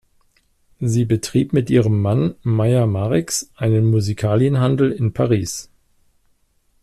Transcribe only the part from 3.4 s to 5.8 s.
einen Musikalienhandel in Paris.